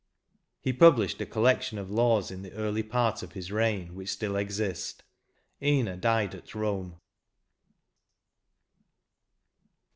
[0.61, 4.35] He published a collection of laws in the early part of his reign, which still
[4.35, 5.03] exist;
[5.61, 6.95] Ina died at Kome.